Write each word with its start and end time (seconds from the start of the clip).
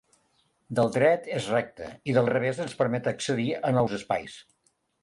Del 0.79 0.89
dret 0.95 1.29
és 1.41 1.51
recte 1.53 1.91
i 2.13 2.17
del 2.17 2.33
revés 2.35 2.63
ens 2.67 2.75
permet 2.83 3.13
accedir 3.13 3.49
a 3.71 3.77
nous 3.79 3.97
espais. 4.01 4.43